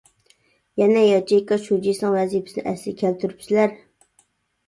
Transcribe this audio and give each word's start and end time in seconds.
يەنە 0.81 1.01
ياچېيكا 1.07 1.57
شۇجىسىنىڭ 1.65 2.15
ۋەزىپىسىنى 2.17 2.63
ئەسلىگە 2.71 2.99
كەلتۈرۈپسىلەر. 3.01 3.77